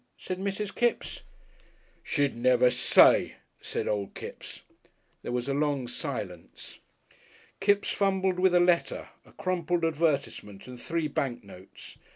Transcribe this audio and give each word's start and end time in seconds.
said 0.17 0.39
Mrs. 0.39 0.73
Kipps. 0.73 1.21
"She'd 2.01 2.35
never 2.35 2.71
say," 2.71 3.33
said 3.61 3.87
Old 3.87 4.15
Kipps. 4.15 4.63
There 5.21 5.31
was 5.31 5.47
a 5.47 5.53
long 5.53 5.87
silence. 5.87 6.79
Kipps 7.59 7.91
fumbled 7.91 8.39
with 8.39 8.55
a 8.55 8.59
letter, 8.59 9.09
a 9.27 9.31
crumpled 9.31 9.85
advertisement 9.85 10.65
and 10.65 10.81
three 10.81 11.07
bank 11.07 11.43
notes. 11.43 11.99